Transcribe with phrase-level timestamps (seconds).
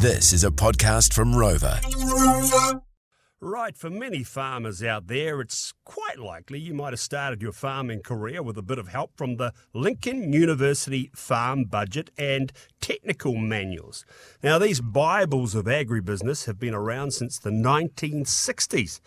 [0.00, 1.82] This is a podcast from Rova.
[3.40, 8.02] Right, for many farmers out there, it's quite likely you might have started your farming
[8.02, 14.04] career with a bit of help from the Lincoln University Farm Budget and Technical Manuals.
[14.40, 19.00] Now, these Bibles of agribusiness have been around since the 1960s.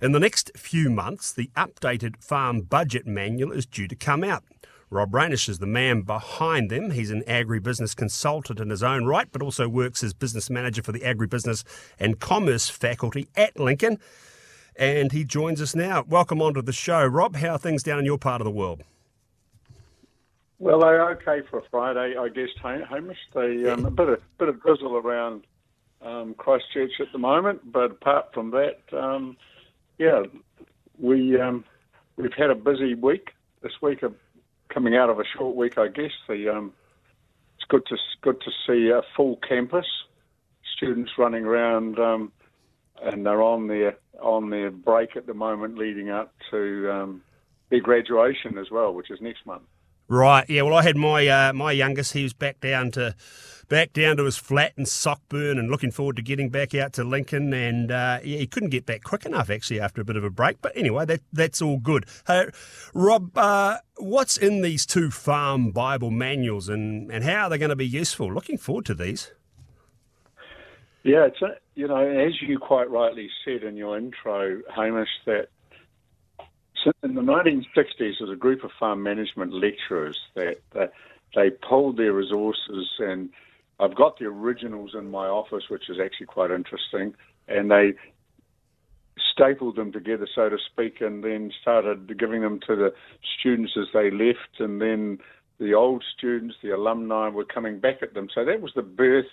[0.00, 4.44] In the next few months, the updated Farm Budget Manual is due to come out.
[4.92, 6.90] Rob Reynish is the man behind them.
[6.90, 10.90] He's an agribusiness consultant in his own right, but also works as business manager for
[10.90, 11.62] the Agribusiness
[12.00, 14.00] and Commerce faculty at Lincoln.
[14.74, 16.04] And he joins us now.
[16.08, 17.06] Welcome onto the show.
[17.06, 18.82] Rob, how are things down in your part of the world?
[20.58, 23.16] Well, they're okay for a Friday, I guess, Hamish.
[23.32, 25.44] They um, a bit of bit of drizzle around
[26.02, 29.36] um, Christchurch at the moment, but apart from that, um,
[29.98, 30.24] yeah,
[30.98, 31.64] we um,
[32.16, 33.30] we've had a busy week
[33.62, 34.02] this week
[34.72, 36.12] coming out of a short week, I guess.
[36.28, 36.72] The um,
[37.56, 39.86] it's good to good to see a full campus,
[40.76, 42.32] students running around, um,
[43.02, 47.22] and they're on their on their break at the moment, leading up to um,
[47.70, 49.62] their graduation as well, which is next month.
[50.10, 50.44] Right.
[50.50, 50.62] Yeah.
[50.62, 52.14] Well, I had my uh, my youngest.
[52.14, 53.14] He was back down to
[53.68, 57.04] back down to his flat in Sockburn, and looking forward to getting back out to
[57.04, 57.52] Lincoln.
[57.54, 60.30] And uh, yeah, he couldn't get back quick enough actually after a bit of a
[60.30, 60.60] break.
[60.60, 62.06] But anyway, that that's all good.
[62.92, 67.70] Rob, uh, what's in these two farm Bible manuals, and and how are they going
[67.70, 68.34] to be useful?
[68.34, 69.30] Looking forward to these.
[71.04, 75.50] Yeah, it's a, you know, as you quite rightly said in your intro, Hamish, that
[77.02, 80.92] in the 1960s, there was a group of farm management lecturers that, that
[81.34, 83.30] they pulled their resources, and
[83.78, 87.14] I've got the originals in my office, which is actually quite interesting,
[87.48, 87.94] and they
[89.32, 92.92] stapled them together, so to speak, and then started giving them to the
[93.38, 95.18] students as they left, and then
[95.58, 98.28] the old students, the alumni, were coming back at them.
[98.34, 99.26] So that was the birth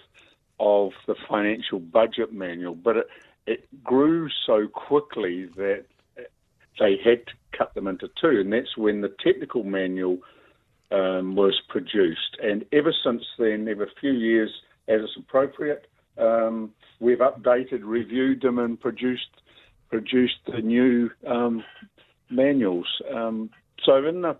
[0.59, 3.07] of the financial budget manual, but it,
[3.45, 5.85] it grew so quickly that
[6.79, 10.17] they had to cut them into two, and that's when the technical manual
[10.91, 12.37] um, was produced.
[12.41, 14.49] And ever since then, every few years,
[14.87, 15.87] as it's appropriate,
[16.17, 19.27] um, we've updated, reviewed them, and produced
[19.89, 21.63] produced the new um,
[22.29, 22.87] manuals.
[23.13, 23.49] Um,
[23.85, 24.35] so in the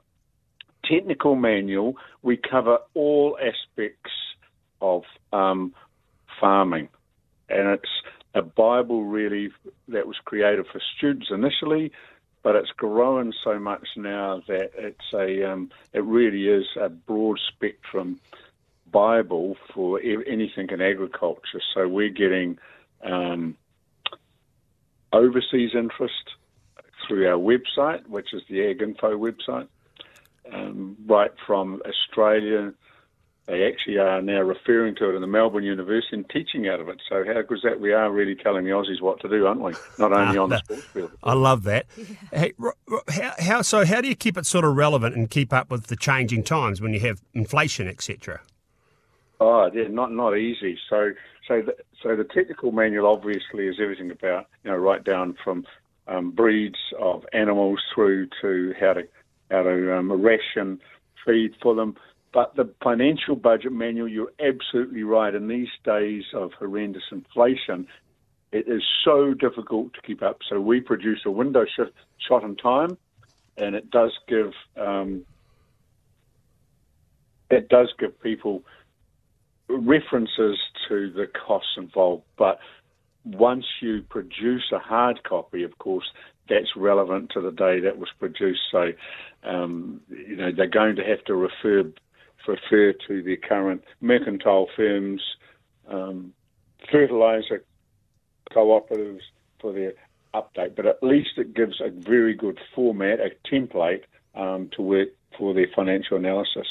[0.84, 4.12] technical manual, we cover all aspects
[4.82, 5.74] of um,
[6.40, 6.90] farming,
[7.50, 7.90] and it's
[8.36, 9.50] a Bible really
[9.88, 11.92] that was created for students initially,
[12.48, 17.38] but it's grown so much now that it's a um, it really is a broad
[17.46, 18.22] spectrum
[18.90, 21.60] Bible for anything in agriculture.
[21.74, 22.58] So we're getting
[23.04, 23.58] um,
[25.12, 26.38] overseas interest
[27.06, 29.68] through our website, which is the Ag Info website,
[30.50, 32.74] um, right from Australia,
[33.48, 36.90] they actually are now referring to it in the Melbourne University and teaching out of
[36.90, 37.02] it.
[37.08, 37.80] So how good is that?
[37.80, 39.74] We are really telling the Aussies what to do, aren't we?
[39.98, 41.12] Not only on the sports field.
[41.24, 41.86] I love that.
[41.98, 42.40] Yeah.
[42.40, 42.54] Hey,
[43.10, 43.86] how, how so?
[43.86, 46.82] How do you keep it sort of relevant and keep up with the changing times
[46.82, 48.42] when you have inflation, etc.?
[49.40, 50.78] Oh, yeah, not not easy.
[50.90, 51.12] So
[51.48, 55.66] so the, so the technical manual obviously is everything about you know right down from
[56.08, 59.08] um, breeds of animals through to how to
[59.52, 60.80] how to um, ration
[61.26, 61.96] feed for them
[62.34, 65.34] but the financial budget manual, you're absolutely right.
[65.34, 67.88] In these days of horrendous inflation,
[68.52, 70.40] it is so difficult to keep up.
[70.50, 71.94] So we produce a window shift
[72.28, 72.98] shot in time,
[73.58, 75.26] and it does give um,
[77.50, 78.64] it does give people
[79.70, 80.58] references
[80.88, 82.24] to the costs involved.
[82.38, 82.60] But
[83.26, 86.06] once you produce a hard copy, of course,
[86.50, 88.62] that's relevant to the day that was produced.
[88.72, 88.92] So,
[89.44, 91.92] um, you know, they're going to have to refer
[92.48, 95.22] refer to the current mercantile firms,
[95.88, 96.34] um,
[96.92, 97.64] fertiliser
[98.52, 99.22] cooperatives
[99.60, 99.94] for their
[100.34, 100.76] update.
[100.76, 104.04] But at least it gives a very good format, a template
[104.36, 106.68] um, to work for their financial analysis.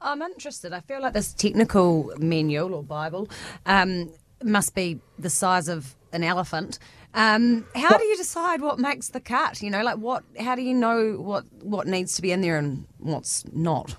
[0.00, 0.72] I'm interested.
[0.72, 3.28] I feel like this technical manual or Bible
[3.64, 6.78] um, must be the size of an elephant.
[7.14, 9.62] Um, how do you decide what makes the cut?
[9.62, 10.24] You know, like what?
[10.38, 13.96] How do you know what what needs to be in there and what's not?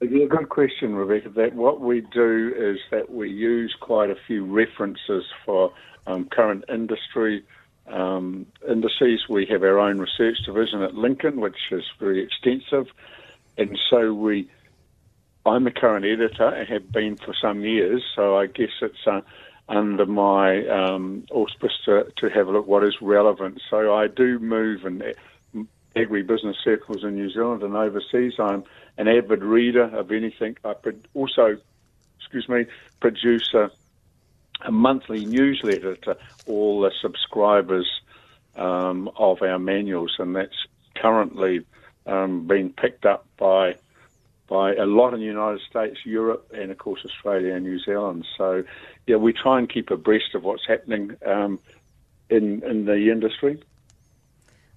[0.00, 1.30] Yeah, good question, Rebecca.
[1.30, 5.72] That what we do is that we use quite a few references for
[6.06, 7.44] um, current industry
[7.88, 9.28] um, indices.
[9.28, 12.86] We have our own research division at Lincoln, which is very extensive,
[13.56, 14.48] and so we.
[15.44, 19.22] I'm the current editor and have been for some years, so I guess it's uh,
[19.68, 23.62] under my um, auspice to, to have a look what is relevant.
[23.70, 25.02] So I do move in
[25.98, 28.34] agribusiness circles in New Zealand and overseas.
[28.38, 28.64] I'm
[28.96, 30.56] an avid reader of anything.
[30.64, 30.74] I
[31.14, 31.58] also,
[32.18, 32.66] excuse me,
[33.00, 33.70] produce a,
[34.64, 36.16] a monthly newsletter to
[36.46, 37.88] all the subscribers
[38.56, 41.64] um, of our manuals, and that's currently
[42.06, 43.76] um, being picked up by
[44.48, 48.24] by a lot in the United States, Europe, and of course Australia and New Zealand.
[48.38, 48.64] So,
[49.06, 51.58] yeah, we try and keep abreast of what's happening um,
[52.30, 53.62] in in the industry.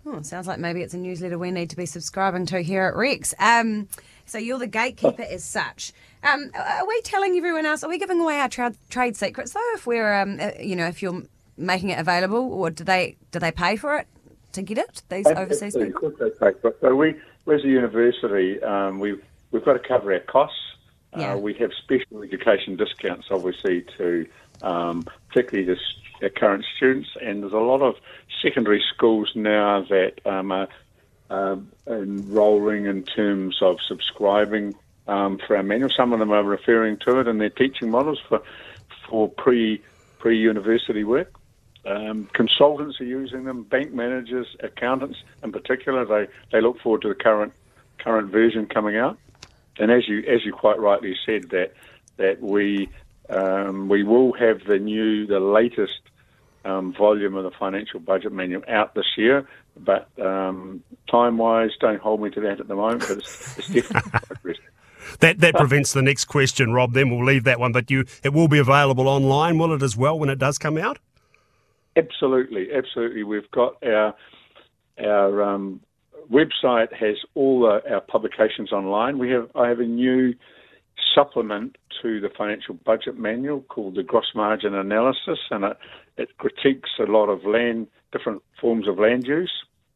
[0.06, 2.95] Oh, sounds like maybe it's a newsletter we need to be subscribing to here at
[2.95, 3.33] Rex.
[3.38, 3.88] Um,
[4.25, 5.94] so you're the gatekeeper as such.
[6.24, 7.83] Um, are we telling everyone else?
[7.83, 9.74] Are we giving away our tra- trade secrets though?
[9.74, 11.24] If we're, um, uh, you know, if you're
[11.57, 14.07] making it available, or do they do they pay for it
[14.53, 15.03] to get it?
[15.09, 16.07] These overseas people.
[16.07, 16.57] Of course they pay.
[16.62, 17.09] But so we,
[17.51, 20.57] as a university, um, we've we've got to cover our costs.
[21.15, 21.33] Yeah.
[21.33, 24.25] Uh, we have special education discounts, obviously, to
[24.61, 25.77] um, particularly
[26.21, 27.95] our current students, and there's a lot of
[28.41, 30.67] secondary schools now that um, are
[31.29, 34.75] um, enrolling in terms of subscribing
[35.07, 35.89] um, for our manual.
[35.95, 38.41] Some of them are referring to it in their teaching models for
[39.09, 39.81] for pre
[40.19, 41.33] pre university work.
[41.85, 46.05] Um, consultants are using them, bank managers, accountants in particular.
[46.05, 47.53] They they look forward to the current
[47.97, 49.17] current version coming out.
[49.81, 51.73] And as you as you quite rightly said that
[52.17, 52.89] that we
[53.29, 56.01] um, we will have the new the latest
[56.63, 59.47] um, volume of the financial budget manual out this year.
[59.75, 63.01] But um, time wise, don't hold me to that at the moment.
[63.07, 64.57] But it's, it's definitely progress.
[65.19, 66.93] That that prevents the next question, Rob.
[66.93, 67.71] Then we'll leave that one.
[67.71, 70.77] But you, it will be available online, will it as well when it does come
[70.77, 70.99] out?
[71.97, 73.23] Absolutely, absolutely.
[73.23, 74.13] We've got our
[75.03, 75.81] our um,
[76.29, 79.18] website has all the, our publications online.
[79.18, 80.33] We have I have a new
[81.15, 85.77] supplement to the financial budget manual called the gross margin analysis, and it,
[86.18, 89.51] it critiques a lot of land different forms of land use.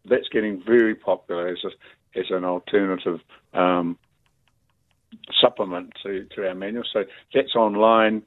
[0.06, 3.20] That's getting very popular as a, as an alternative
[3.54, 3.98] um,
[5.42, 6.84] supplement to, to our manual.
[6.92, 8.24] So that's online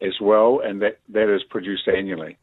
[0.00, 2.36] as well, and that, that is produced annually.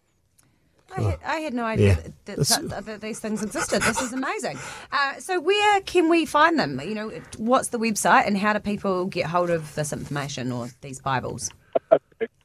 [0.97, 1.95] I had, I had no idea Yeah.
[1.95, 3.81] that, That's- that, that these things existed.
[3.81, 4.57] This is amazing.
[4.91, 6.79] Uh, so, where can we find them?
[6.81, 10.69] You know, what's the website, and how do people get hold of this information or
[10.81, 11.49] these Bibles?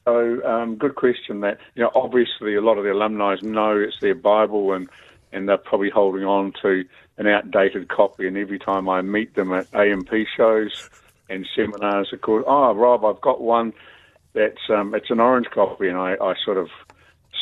[0.05, 1.41] So, um, good question.
[1.41, 4.87] That you know, obviously, a lot of the alumni know it's their Bible, and
[5.31, 6.85] and they're probably holding on to
[7.17, 8.27] an outdated copy.
[8.27, 10.89] And every time I meet them at A&P shows
[11.29, 13.73] and seminars, of course, oh, Rob, I've got one
[14.33, 16.69] that's um, it's an orange copy, and I, I sort of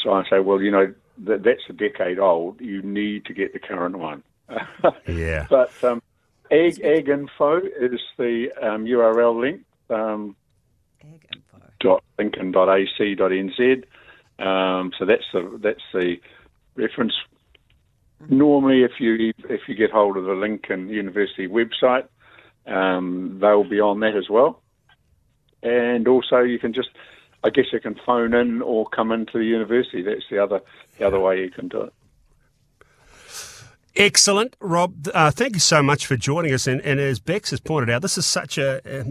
[0.04, 2.60] so I say, well, you know, that, that's a decade old.
[2.62, 4.24] You need to get the current one.
[5.08, 5.48] Yeah.
[5.50, 6.02] But um,
[6.52, 9.62] Ag, Ag Info is the um, URL link.
[9.90, 10.36] Um,
[11.02, 11.66] Ag info.
[11.80, 13.84] dot lincoln.ac.nz.
[14.40, 16.18] Um, so that's the that's the
[16.76, 17.14] reference.
[18.30, 22.08] Normally, if you if you get hold of the Lincoln University website,
[22.66, 24.62] um, they'll be on that as well.
[25.64, 26.90] And also, you can just,
[27.44, 30.02] I guess, you can phone in or come into the university.
[30.02, 30.62] That's the other
[30.98, 31.94] the other way you can do it.
[33.96, 35.08] Excellent, Rob.
[35.14, 36.66] Uh, thank you so much for joining us.
[36.66, 39.04] And, and as Bex has pointed out, this is such a uh,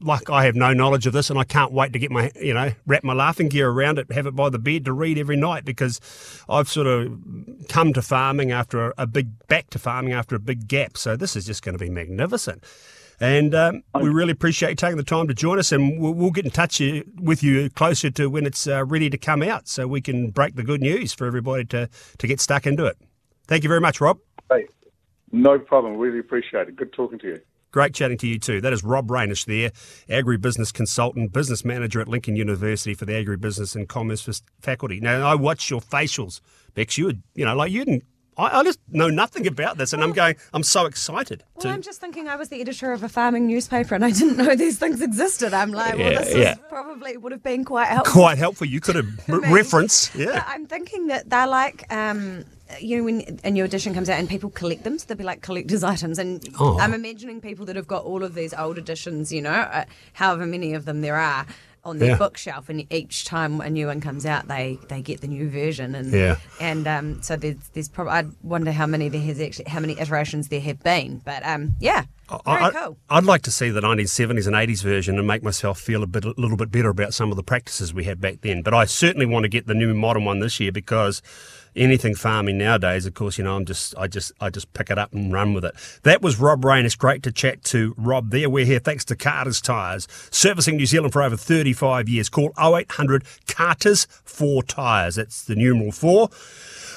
[0.00, 2.54] like I have no knowledge of this, and I can't wait to get my you
[2.54, 5.36] know wrap my laughing gear around it, have it by the bed to read every
[5.36, 6.00] night because
[6.48, 7.18] I've sort of
[7.68, 10.96] come to farming after a, a big back to farming after a big gap.
[10.96, 12.64] So this is just going to be magnificent.
[13.20, 16.30] And um, we really appreciate you taking the time to join us, and we'll, we'll
[16.30, 16.80] get in touch
[17.20, 20.56] with you closer to when it's uh, ready to come out, so we can break
[20.56, 21.88] the good news for everybody to
[22.18, 22.96] to get stuck into it.
[23.46, 24.18] Thank you very much, Rob.
[24.50, 24.66] Hey,
[25.32, 25.96] no problem.
[25.96, 26.76] Really appreciate it.
[26.76, 27.40] Good talking to you.
[27.70, 28.60] Great chatting to you too.
[28.60, 29.72] That is Rob Reynish there,
[30.08, 35.00] agribusiness consultant, business manager at Lincoln University for the Agribusiness and Commerce faculty.
[35.00, 36.40] Now, I watched your facials,
[36.74, 36.96] Bex.
[36.96, 38.04] You, were, you know, like you didn't.
[38.36, 40.36] I, I just know nothing about this, and I'm going.
[40.52, 41.44] I'm so excited.
[41.54, 44.10] Well, to, I'm just thinking I was the editor of a farming newspaper and I
[44.10, 45.54] didn't know these things existed.
[45.54, 46.52] I'm like, well, this yeah.
[46.52, 48.12] is probably would have been quite helpful.
[48.22, 48.66] quite helpful.
[48.66, 50.44] You could have re- reference, But yeah.
[50.46, 52.44] I'm thinking that they're like, um,
[52.80, 55.24] you know, when a new edition comes out and people collect them, so they'll be
[55.24, 56.18] like collector's items.
[56.18, 56.78] And Oh.
[56.78, 60.46] I'm imagining people that have got all of these old editions, you know, uh, however
[60.46, 61.46] many of them there are.
[61.84, 62.16] On their Yeah.
[62.16, 65.94] bookshelf, and each time a new one comes out, they, they get the new version,
[65.94, 66.36] and Yeah.
[66.60, 69.98] and um, so there's there's probably I wonder how many there has actually how many
[70.00, 72.04] iterations there have been, but um, yeah,
[72.46, 72.96] very I, cool.
[73.10, 76.24] would like to see the 1970s and 80s version and make myself feel a bit,
[76.24, 78.62] a little bit better about some of the practices we had back then.
[78.62, 81.20] But I certainly want to get the new modern one this year because
[81.76, 84.98] anything farming nowadays, of course, you know, I'm just, I just, I just pick it
[84.98, 85.74] up and run with it.
[86.02, 86.84] That was Rob Rain.
[86.84, 88.48] It's great to chat to Rob there.
[88.48, 92.28] We're here thanks to Carter's Tyres, servicing New Zealand for over 35 years.
[92.28, 95.16] Call 0800 Carter's 4 Tyres.
[95.16, 96.28] That's the numeral 4.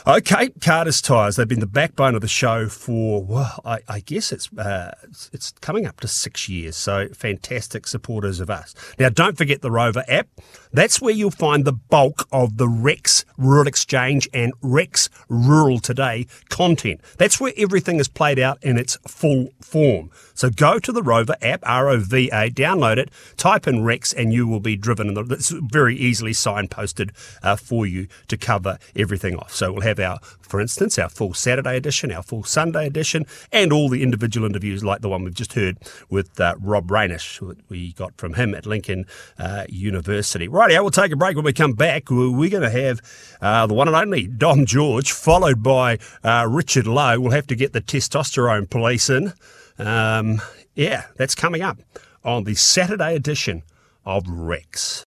[0.07, 1.35] Okay, Carter's Tyres.
[1.35, 4.93] They've been the backbone of the show for, well, I, I guess it's uh,
[5.33, 6.77] it's coming up to six years.
[6.77, 8.73] So fantastic supporters of us.
[8.97, 10.29] Now, don't forget the Rova app.
[10.71, 16.27] That's where you'll find the bulk of the Rex Rural Exchange and Rex Rural Today
[16.49, 17.01] content.
[17.17, 20.11] That's where everything is played out in its full form.
[20.33, 24.13] So go to the Rova app, R O V A, download it, type in Rex,
[24.13, 25.15] and you will be driven.
[25.31, 27.09] It's very easily signposted
[27.41, 29.53] uh, for you to cover everything off.
[29.53, 33.73] So we'll have our, for instance, our full Saturday edition, our full Sunday edition, and
[33.73, 35.77] all the individual interviews like the one we've just heard
[36.09, 39.05] with uh, Rob Reynish we got from him at Lincoln
[39.39, 40.47] uh, University.
[40.47, 41.35] Right, I will take a break.
[41.35, 43.01] When we come back, we're going to have
[43.41, 47.19] uh, the one and only Dom George, followed by uh, Richard Lowe.
[47.19, 49.33] We'll have to get the testosterone police in.
[49.77, 50.41] Um,
[50.75, 51.79] yeah, that's coming up
[52.23, 53.63] on the Saturday edition
[54.05, 55.05] of Rex.